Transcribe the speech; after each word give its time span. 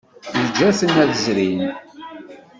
Yeǧǧa-ten 0.37 0.93
ad 1.03 1.11
zrin. 1.23 1.61